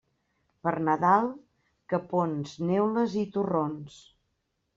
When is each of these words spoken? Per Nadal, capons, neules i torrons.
Per 0.67 0.71
Nadal, 0.87 1.29
capons, 1.93 2.55
neules 2.71 3.15
i 3.27 3.27
torrons. 3.37 4.01